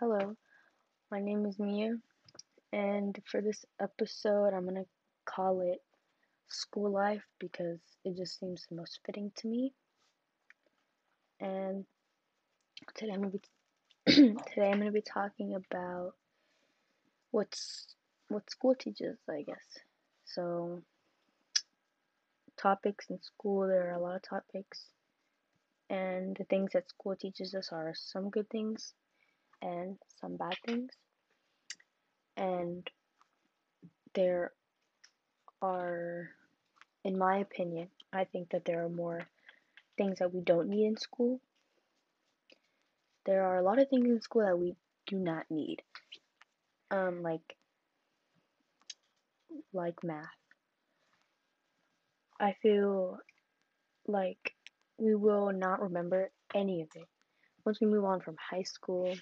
[0.00, 0.36] Hello,
[1.10, 1.96] my name is Mia,
[2.72, 4.86] and for this episode, I'm gonna
[5.24, 5.82] call it
[6.48, 9.72] School Life because it just seems the most fitting to me.
[11.38, 11.86] And
[12.96, 13.42] today I'm gonna be
[14.54, 16.14] today I'm gonna be talking about
[17.30, 17.94] what's
[18.28, 19.78] what school teaches, I guess.
[20.24, 20.82] So,
[22.56, 24.86] topics in school, there are a lot of topics,
[25.88, 28.92] and the things that school teaches us are some good things
[29.64, 30.92] and some bad things.
[32.36, 32.88] And
[34.14, 34.52] there
[35.62, 36.30] are,
[37.04, 39.26] in my opinion, I think that there are more
[39.96, 41.40] things that we don't need in school.
[43.24, 44.74] There are a lot of things in school that we
[45.06, 45.82] do not need.
[46.90, 47.56] Um, like
[49.72, 50.26] like math.
[52.38, 53.18] I feel
[54.06, 54.52] like
[54.98, 57.08] we will not remember any of it.
[57.64, 59.14] Once we move on from high school,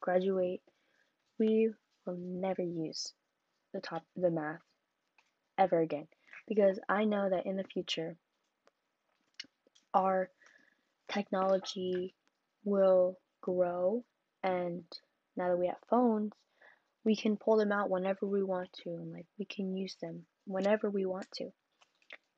[0.00, 0.62] graduate,
[1.38, 1.70] we
[2.06, 3.12] will never use
[3.72, 4.60] the top the math
[5.58, 6.08] ever again.
[6.48, 8.16] Because I know that in the future
[9.92, 10.30] our
[11.12, 12.14] technology
[12.64, 14.04] will grow
[14.42, 14.84] and
[15.36, 16.32] now that we have phones
[17.04, 20.24] we can pull them out whenever we want to and like we can use them
[20.46, 21.50] whenever we want to.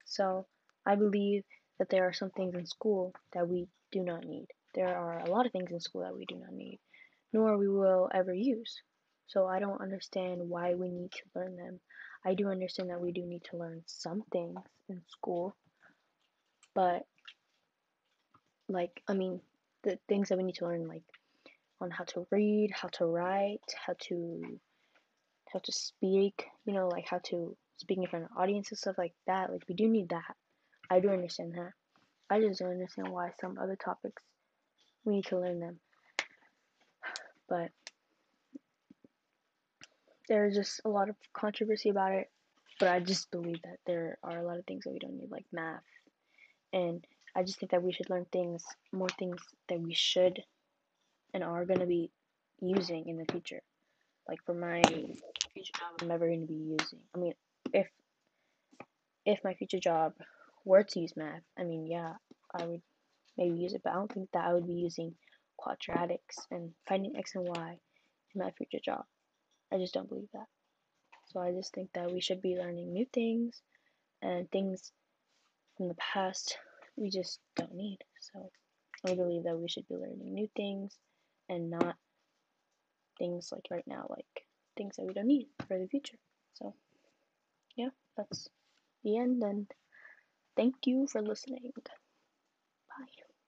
[0.04, 0.46] So
[0.86, 1.42] i believe
[1.78, 4.46] that there are some things in school that we do not need.
[4.74, 6.78] There are a lot of things in school that we do not need
[7.32, 8.82] nor we will ever use
[9.26, 11.80] so i don't understand why we need to learn them
[12.24, 14.58] i do understand that we do need to learn some things
[14.88, 15.54] in school
[16.74, 17.02] but
[18.68, 19.40] like i mean
[19.84, 21.02] the things that we need to learn like
[21.80, 24.58] on how to read how to write how to
[25.52, 28.96] how to speak, you know, like how to speak in front of audience and stuff
[28.98, 29.52] like that.
[29.52, 30.34] Like we do need that.
[30.90, 31.72] I do understand that.
[32.30, 34.22] I just don't understand why some other topics
[35.04, 35.80] we need to learn them.
[37.52, 37.70] But
[40.26, 42.30] there's just a lot of controversy about it.
[42.80, 45.30] But I just believe that there are a lot of things that we don't need,
[45.30, 45.82] like math.
[46.72, 47.04] And
[47.36, 50.42] I just think that we should learn things, more things that we should
[51.34, 52.10] and are going to be
[52.62, 53.60] using in the future.
[54.26, 54.80] Like for my
[55.52, 57.00] future job I'm never going to be using.
[57.14, 57.34] I mean,
[57.74, 57.88] if
[59.26, 60.14] if my future job
[60.64, 62.14] were to use math, I mean, yeah,
[62.54, 62.82] I would
[63.36, 65.14] maybe use it, but I don't think that I would be using
[65.62, 67.78] quadratics and finding x and y
[68.34, 69.04] in my future job.
[69.72, 70.46] I just don't believe that.
[71.28, 73.62] So I just think that we should be learning new things
[74.20, 74.92] and things
[75.76, 76.58] from the past
[76.96, 77.98] we just don't need.
[78.20, 78.50] So
[79.06, 80.96] I believe that we should be learning new things
[81.48, 81.96] and not
[83.18, 84.46] things like right now, like
[84.76, 86.18] things that we don't need for the future.
[86.54, 86.74] So,
[87.76, 88.48] yeah, that's
[89.04, 89.66] the end, and
[90.56, 91.72] thank you for listening.